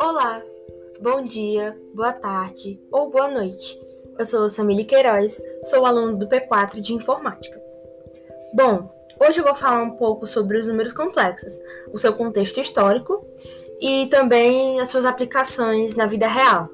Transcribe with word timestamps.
Olá, 0.00 0.42
bom 1.00 1.22
dia, 1.22 1.78
boa 1.94 2.12
tarde 2.12 2.80
ou 2.90 3.08
boa 3.08 3.28
noite. 3.28 3.80
Eu 4.18 4.26
sou 4.26 4.50
Samile 4.50 4.84
Queiroz, 4.84 5.40
sou 5.64 5.86
aluno 5.86 6.16
do 6.16 6.26
P4 6.26 6.80
de 6.80 6.92
Informática. 6.92 7.62
Bom, 8.52 8.90
hoje 9.20 9.38
eu 9.38 9.44
vou 9.44 9.54
falar 9.54 9.82
um 9.82 9.96
pouco 9.96 10.26
sobre 10.26 10.58
os 10.58 10.66
números 10.66 10.92
complexos, 10.92 11.54
o 11.92 11.98
seu 11.98 12.12
contexto 12.14 12.58
histórico 12.60 13.24
e 13.80 14.06
também 14.06 14.80
as 14.80 14.88
suas 14.88 15.06
aplicações 15.06 15.94
na 15.94 16.06
vida 16.06 16.26
real. 16.26 16.68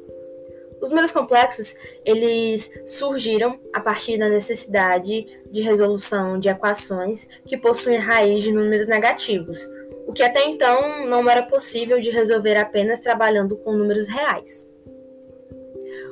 Os 0.84 0.90
números 0.90 1.12
complexos, 1.12 1.74
eles 2.04 2.70
surgiram 2.84 3.58
a 3.72 3.80
partir 3.80 4.18
da 4.18 4.28
necessidade 4.28 5.26
de 5.50 5.62
resolução 5.62 6.38
de 6.38 6.50
equações 6.50 7.26
que 7.46 7.56
possuem 7.56 7.96
raiz 7.96 8.44
de 8.44 8.52
números 8.52 8.86
negativos, 8.86 9.66
o 10.06 10.12
que 10.12 10.22
até 10.22 10.44
então 10.44 11.06
não 11.06 11.26
era 11.30 11.42
possível 11.42 11.98
de 12.02 12.10
resolver 12.10 12.58
apenas 12.58 13.00
trabalhando 13.00 13.56
com 13.56 13.72
números 13.72 14.08
reais. 14.08 14.70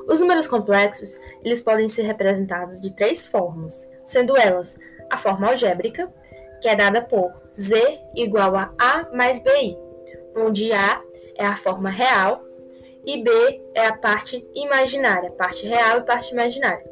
Os 0.09 0.21
números 0.21 0.47
complexos, 0.47 1.21
eles 1.45 1.61
podem 1.61 1.91
ser 1.91 2.05
representados 2.05 2.81
de 2.81 2.97
três 2.97 3.27
formas, 3.27 3.87
sendo 4.07 4.39
elas 4.39 4.79
a 5.11 5.19
forma 5.19 5.49
algébrica, 5.49 6.11
que 6.63 6.69
é 6.69 6.75
dada 6.75 7.03
por 7.03 7.31
z 7.55 8.01
igual 8.17 8.57
a 8.57 8.73
a 8.79 9.07
mais 9.15 9.43
bi, 9.43 9.77
onde 10.35 10.73
a 10.73 10.99
é 11.37 11.45
a 11.45 11.57
forma 11.57 11.91
real 11.91 12.43
e 13.05 13.23
b 13.23 13.63
é 13.75 13.87
a 13.87 13.97
parte 13.97 14.47
imaginária, 14.55 15.31
parte 15.31 15.67
real 15.67 15.99
e 15.99 16.03
parte 16.03 16.33
imaginária. 16.33 16.91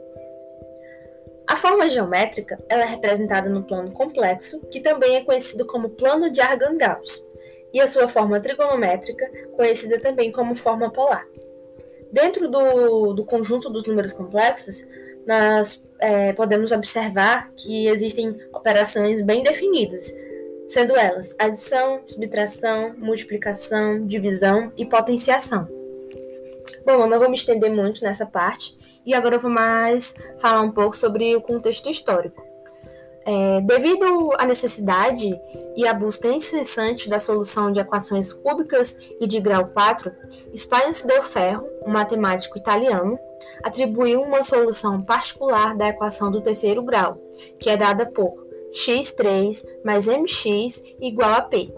A 1.46 1.56
forma 1.56 1.90
geométrica 1.90 2.58
ela 2.68 2.82
é 2.82 2.86
representada 2.86 3.48
no 3.48 3.64
plano 3.64 3.90
complexo, 3.90 4.60
que 4.70 4.80
também 4.80 5.16
é 5.16 5.24
conhecido 5.24 5.66
como 5.66 5.90
plano 5.90 6.30
de 6.30 6.40
Argand-Gauss, 6.40 7.24
e 7.72 7.80
a 7.80 7.86
sua 7.86 8.08
forma 8.08 8.40
trigonométrica, 8.40 9.28
conhecida 9.56 9.98
também 10.00 10.30
como 10.30 10.54
forma 10.54 10.90
polar. 10.90 11.26
Dentro 12.12 12.48
do, 12.48 13.12
do 13.12 13.24
conjunto 13.24 13.68
dos 13.70 13.84
números 13.86 14.12
complexos, 14.12 14.84
nós 15.26 15.84
é, 15.98 16.32
podemos 16.32 16.72
observar 16.72 17.50
que 17.56 17.86
existem 17.86 18.36
operações 18.52 19.22
bem 19.22 19.42
definidas, 19.42 20.12
sendo 20.68 20.96
elas 20.96 21.34
adição, 21.38 22.00
subtração, 22.06 22.94
multiplicação, 22.96 24.06
divisão 24.06 24.72
e 24.76 24.84
potenciação. 24.84 25.79
Bom, 26.84 26.92
eu 26.92 27.06
não 27.06 27.18
vou 27.18 27.28
me 27.28 27.36
estender 27.36 27.70
muito 27.70 28.02
nessa 28.02 28.26
parte, 28.26 28.76
e 29.04 29.14
agora 29.14 29.36
eu 29.36 29.40
vou 29.40 29.50
mais 29.50 30.14
falar 30.38 30.62
um 30.62 30.70
pouco 30.70 30.96
sobre 30.96 31.34
o 31.34 31.40
contexto 31.40 31.88
histórico. 31.88 32.50
É, 33.24 33.60
devido 33.60 34.32
à 34.38 34.46
necessidade 34.46 35.38
e 35.76 35.86
à 35.86 35.92
busca 35.92 36.26
incessante 36.28 37.08
da 37.08 37.18
solução 37.18 37.70
de 37.70 37.78
equações 37.78 38.32
cúbicas 38.32 38.96
e 39.20 39.26
de 39.26 39.38
grau 39.40 39.66
4, 39.68 40.10
Spinus 40.56 41.04
del 41.04 41.22
Ferro, 41.22 41.66
um 41.86 41.90
matemático 41.90 42.58
italiano, 42.58 43.18
atribuiu 43.62 44.22
uma 44.22 44.42
solução 44.42 45.02
particular 45.02 45.76
da 45.76 45.88
equação 45.88 46.30
do 46.30 46.40
terceiro 46.40 46.82
grau, 46.82 47.18
que 47.58 47.68
é 47.68 47.76
dada 47.76 48.06
por 48.06 48.46
x3 48.72 49.64
mais 49.84 50.08
mx 50.08 50.82
igual 51.00 51.34
a 51.34 51.42
p. 51.42 51.72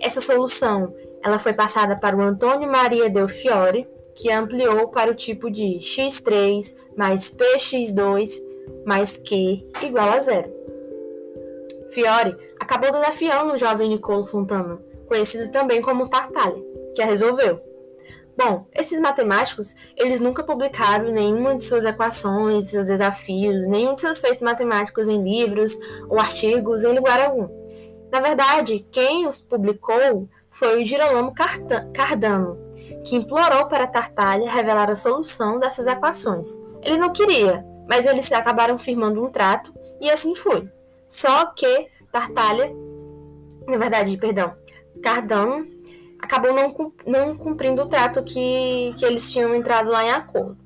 Essa 0.00 0.20
solução 0.20 0.92
ela 1.22 1.38
foi 1.38 1.52
passada 1.52 1.96
para 1.96 2.16
o 2.16 2.20
Antônio 2.20 2.68
Maria 2.68 3.08
del 3.08 3.28
Fiore, 3.28 3.88
que 4.14 4.30
ampliou 4.30 4.88
para 4.88 5.10
o 5.10 5.14
tipo 5.14 5.50
de 5.50 5.78
x3 5.78 6.74
mais 6.96 7.30
px2 7.30 8.30
mais 8.84 9.16
q 9.16 9.66
igual 9.82 10.10
a 10.10 10.20
zero. 10.20 10.52
Fiore 11.90 12.36
acabou 12.58 12.90
desafiando 12.90 13.52
o 13.52 13.58
jovem 13.58 13.88
Nicolo 13.88 14.26
Fontana, 14.26 14.80
conhecido 15.06 15.50
também 15.50 15.82
como 15.82 16.08
Tartaglia, 16.08 16.64
que 16.94 17.02
a 17.02 17.06
resolveu. 17.06 17.60
Bom, 18.36 18.66
esses 18.74 18.98
matemáticos, 18.98 19.74
eles 19.94 20.18
nunca 20.18 20.42
publicaram 20.42 21.12
nenhuma 21.12 21.54
de 21.54 21.62
suas 21.62 21.84
equações, 21.84 22.70
seus 22.70 22.86
desafios, 22.86 23.66
nenhum 23.66 23.94
de 23.94 24.00
seus 24.00 24.20
feitos 24.20 24.40
matemáticos 24.40 25.06
em 25.06 25.22
livros 25.22 25.78
ou 26.08 26.18
artigos 26.18 26.82
em 26.82 26.94
lugar 26.94 27.20
algum. 27.20 27.48
Na 28.10 28.20
verdade, 28.20 28.86
quem 28.90 29.26
os 29.26 29.38
publicou 29.38 30.28
foi 30.50 30.82
o 30.82 30.86
Girolamo 30.86 31.34
Cardano, 31.92 32.58
que 33.04 33.16
implorou 33.16 33.66
para 33.66 33.86
Tartaglia 33.86 34.50
revelar 34.50 34.90
a 34.90 34.96
solução 34.96 35.58
dessas 35.58 35.86
equações. 35.86 36.48
Ele 36.82 36.98
não 36.98 37.12
queria, 37.12 37.64
mas 37.88 38.06
eles 38.06 38.30
acabaram 38.32 38.78
firmando 38.78 39.22
um 39.24 39.30
trato 39.30 39.72
e 40.00 40.10
assim 40.10 40.34
foi. 40.34 40.68
Só 41.08 41.46
que 41.46 41.88
Tartaglia, 42.10 42.72
na 43.66 43.76
verdade, 43.76 44.16
perdão, 44.16 44.54
Cardano 45.02 45.66
acabou 46.18 46.52
não, 46.54 46.92
não 47.06 47.36
cumprindo 47.36 47.82
o 47.82 47.86
trato 47.86 48.22
que, 48.22 48.94
que 48.96 49.04
eles 49.04 49.30
tinham 49.30 49.54
entrado 49.54 49.90
lá 49.90 50.04
em 50.04 50.10
acordo. 50.10 50.56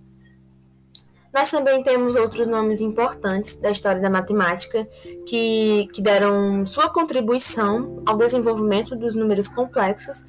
Nós 1.32 1.50
também 1.50 1.82
temos 1.82 2.16
outros 2.16 2.46
nomes 2.46 2.80
importantes 2.80 3.56
da 3.56 3.70
história 3.70 4.00
da 4.00 4.08
matemática 4.08 4.88
que, 5.26 5.88
que 5.92 6.00
deram 6.00 6.64
sua 6.64 6.88
contribuição 6.88 8.02
ao 8.06 8.16
desenvolvimento 8.16 8.96
dos 8.96 9.14
números 9.14 9.46
complexos, 9.46 10.24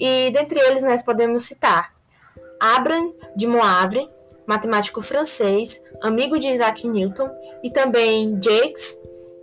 e 0.00 0.30
dentre 0.30 0.58
eles 0.58 0.82
nós 0.82 1.02
podemos 1.02 1.44
citar 1.44 1.94
Abraham 2.58 3.12
de 3.36 3.46
Moivre, 3.46 4.08
matemático 4.46 5.02
francês, 5.02 5.80
amigo 6.02 6.38
de 6.38 6.48
Isaac 6.48 6.88
Newton, 6.88 7.30
e 7.62 7.70
também 7.70 8.38
Jacques 8.42 8.98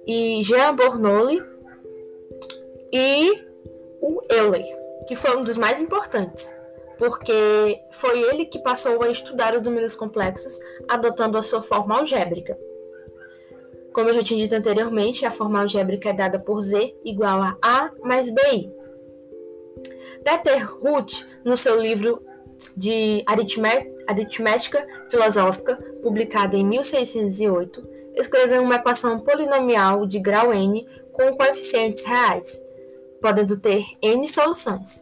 e 0.07 0.41
Jean 0.43 0.75
Bernoulli 0.75 1.41
e 2.91 3.45
o 4.01 4.21
Euler, 4.29 4.65
que 5.07 5.15
foi 5.15 5.37
um 5.37 5.43
dos 5.43 5.57
mais 5.57 5.79
importantes, 5.79 6.55
porque 6.97 7.79
foi 7.91 8.19
ele 8.21 8.45
que 8.45 8.59
passou 8.59 9.01
a 9.03 9.09
estudar 9.09 9.55
os 9.55 9.61
números 9.61 9.95
complexos 9.95 10.57
adotando 10.89 11.37
a 11.37 11.43
sua 11.43 11.61
forma 11.61 11.99
algébrica. 11.99 12.57
Como 13.93 14.09
eu 14.09 14.13
já 14.13 14.23
tinha 14.23 14.43
dito 14.43 14.55
anteriormente, 14.55 15.25
a 15.25 15.31
forma 15.31 15.59
algébrica 15.59 16.09
é 16.09 16.13
dada 16.13 16.39
por 16.39 16.61
Z 16.61 16.95
igual 17.03 17.41
a 17.41 17.57
A 17.61 17.91
mais 18.03 18.29
BI. 18.29 18.71
Peter 20.27 20.69
Ruth, 20.81 21.25
no 21.45 21.55
seu 21.55 21.79
livro 21.79 22.21
de 22.75 23.23
aritmética 23.25 24.85
filosófica, 25.09 25.77
publicado 26.03 26.57
em 26.57 26.65
1608, 26.65 27.87
escrever 28.13 28.59
uma 28.59 28.75
equação 28.75 29.21
polinomial 29.21 30.05
de 30.05 30.19
grau 30.19 30.53
n 30.53 30.85
com 31.13 31.37
coeficientes 31.37 32.03
reais, 32.03 32.61
podendo 33.21 33.57
ter 33.57 33.85
n 34.01 34.27
soluções. 34.27 35.01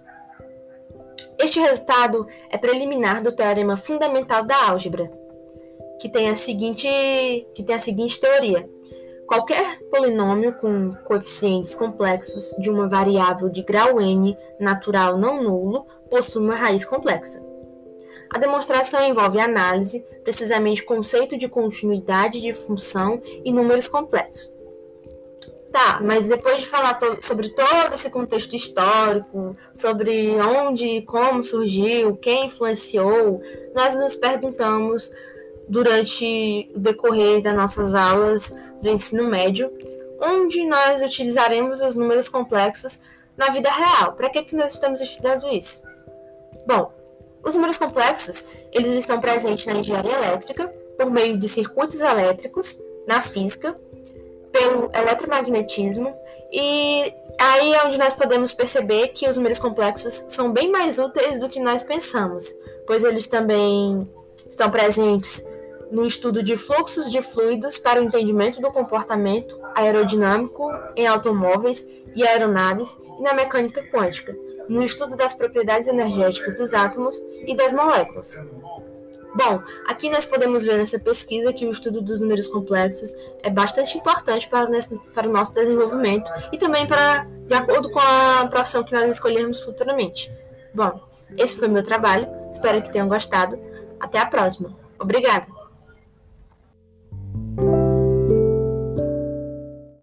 Este 1.40 1.60
resultado 1.60 2.28
é 2.52 2.58
preliminar 2.60 3.24
do 3.24 3.36
teorema 3.36 3.78
fundamental 3.78 4.46
da 4.46 4.70
álgebra, 4.70 5.12
que 6.00 6.08
tem 6.08 6.30
a 6.30 6.36
seguinte, 6.36 6.88
que 7.56 7.64
tem 7.64 7.76
a 7.76 7.80
seguinte 7.80 8.22
teoria. 8.22 8.70
Qualquer 9.28 9.80
polinômio 9.90 10.54
com 10.54 10.92
coeficientes 11.04 11.74
complexos 11.76 12.56
de 12.60 12.70
uma 12.70 12.88
variável 12.88 13.50
de 13.50 13.64
grau 13.64 14.00
n 14.00 14.38
natural 14.60 15.18
não 15.18 15.42
nulo 15.42 15.86
possui 16.10 16.44
uma 16.44 16.56
raiz 16.56 16.86
complexa. 16.86 17.44
A 18.30 18.38
demonstração 18.38 19.04
envolve 19.04 19.40
análise, 19.40 20.06
precisamente 20.24 20.84
conceito 20.84 21.38
de 21.38 21.48
continuidade 21.48 22.40
de 22.40 22.54
função 22.54 23.22
e 23.44 23.52
números 23.52 23.88
complexos. 23.88 24.54
Tá, 25.72 26.00
mas 26.02 26.28
depois 26.28 26.60
de 26.62 26.68
falar 26.68 26.98
sobre 27.22 27.50
todo 27.50 27.94
esse 27.94 28.10
contexto 28.10 28.56
histórico, 28.56 29.58
sobre 29.74 30.36
onde 30.40 30.88
e 30.88 31.02
como 31.02 31.44
surgiu, 31.44 32.16
quem 32.16 32.46
influenciou, 32.46 33.42
nós 33.74 33.94
nos 33.96 34.16
perguntamos 34.16 35.12
durante 35.68 36.72
o 36.74 36.80
decorrer 36.80 37.42
das 37.42 37.56
nossas 37.56 37.94
aulas 37.94 38.54
do 38.82 38.90
ensino 38.90 39.24
médio, 39.26 39.72
onde 40.22 40.66
nós 40.66 41.02
utilizaremos 41.02 41.82
os 41.82 41.96
números 41.96 42.30
complexos 42.30 43.00
na 43.38 43.50
vida 43.50 43.70
real. 43.70 44.14
Para 44.14 44.30
que, 44.30 44.44
que 44.44 44.56
nós 44.56 44.72
estamos 44.72 45.02
estudando 45.02 45.48
isso? 45.50 45.84
Bom, 46.68 46.92
os 47.44 47.54
números 47.54 47.78
complexos, 47.78 48.46
eles 48.72 48.92
estão 48.92 49.20
presentes 49.20 49.66
na 49.66 49.74
engenharia 49.74 50.14
elétrica 50.14 50.68
por 50.98 51.12
meio 51.12 51.38
de 51.38 51.48
circuitos 51.48 52.02
elétricos, 52.02 52.80
na 53.08 53.22
física, 53.22 53.78
pelo 54.52 54.90
eletromagnetismo 54.94 56.16
e 56.52 57.14
aí 57.40 57.74
é 57.74 57.86
onde 57.86 57.98
nós 57.98 58.14
podemos 58.14 58.54
perceber 58.54 59.10
que 59.10 59.28
os 59.28 59.36
números 59.36 59.60
complexos 59.60 60.24
são 60.30 60.52
bem 60.52 60.72
mais 60.72 60.98
úteis 60.98 61.40
do 61.40 61.50
que 61.50 61.60
nós 61.60 61.84
pensamos, 61.84 62.46
pois 62.88 63.04
eles 63.04 63.28
também 63.28 64.10
estão 64.48 64.72
presentes 64.72 65.44
no 65.92 66.06
estudo 66.06 66.44
de 66.44 66.58
fluxos 66.58 67.10
de 67.10 67.22
fluidos 67.22 67.78
para 67.78 68.02
o 68.02 68.04
entendimento 68.04 68.62
do 68.62 68.72
comportamento 68.72 69.58
aerodinâmico 69.76 70.72
em 70.96 71.08
automóveis 71.08 71.88
e 72.16 72.26
aeronaves 72.26 72.98
e 73.20 73.22
na 73.22 73.34
mecânica 73.34 73.84
quântica, 73.84 74.36
no 74.68 74.84
estudo 74.84 75.16
das 75.16 75.34
propriedades 75.34 75.88
energéticas 75.88 76.56
dos 76.56 76.74
átomos 76.74 77.22
e 77.46 77.56
das 77.56 77.74
moléculas. 77.74 78.40
Bom, 79.36 79.62
aqui 79.86 80.10
nós 80.10 80.26
podemos 80.26 80.64
ver 80.64 80.78
nessa 80.78 80.98
pesquisa 80.98 81.52
que 81.52 81.66
o 81.66 81.72
estudo 81.72 82.02
dos 82.02 82.22
números 82.22 82.48
complexos 82.48 83.14
é 83.44 83.50
bastante 83.50 83.98
importante 83.98 84.48
para, 84.48 84.70
para 85.14 85.28
o 85.28 85.32
nosso 85.32 85.54
desenvolvimento 85.54 86.32
e 86.54 86.58
também 86.58 86.88
para, 86.88 87.28
de 87.46 87.54
acordo 87.54 87.92
com 87.92 88.00
a 88.00 88.48
profissão 88.48 88.82
que 88.82 88.94
nós 88.94 89.12
escolhermos 89.12 89.60
futuramente. 89.60 90.32
Bom, 90.74 91.02
esse 91.38 91.58
foi 91.58 91.68
meu 91.68 91.84
trabalho, 91.84 92.30
espero 92.50 92.82
que 92.82 92.92
tenham 92.92 93.10
gostado. 93.10 93.60
Até 94.00 94.20
a 94.20 94.26
próxima. 94.26 94.74
Obrigada! 94.98 95.55